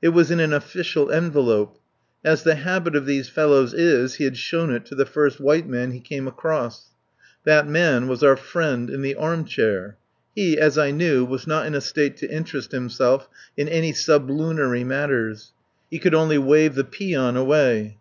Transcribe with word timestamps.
It 0.00 0.08
was 0.16 0.30
in 0.30 0.40
an 0.40 0.54
official 0.54 1.10
envelope. 1.12 1.78
As 2.24 2.42
the 2.42 2.54
habit 2.54 2.96
of 2.96 3.04
these 3.04 3.28
fellows 3.28 3.74
is, 3.74 4.14
he 4.14 4.24
had 4.24 4.38
shown 4.38 4.72
it 4.72 4.86
to 4.86 4.94
the 4.94 5.04
first 5.04 5.40
white 5.40 5.68
man 5.68 5.90
he 5.90 6.00
came 6.00 6.26
across. 6.26 6.86
That 7.44 7.68
man 7.68 8.08
was 8.08 8.22
our 8.22 8.38
friend 8.38 8.88
in 8.88 9.02
the 9.02 9.14
arm 9.14 9.44
chair. 9.44 9.98
He, 10.34 10.58
as 10.58 10.78
I 10.78 10.90
knew, 10.90 11.22
was 11.26 11.46
not 11.46 11.66
in 11.66 11.74
a 11.74 11.82
state 11.82 12.16
to 12.16 12.30
interest 12.30 12.72
himself 12.72 13.28
in 13.58 13.68
any 13.68 13.92
sublunary 13.92 14.84
matters. 14.84 15.52
He 15.90 15.98
could 15.98 16.14
only 16.14 16.38
wave 16.38 16.74
the 16.74 16.84
peon 16.84 17.36
away. 17.36 17.98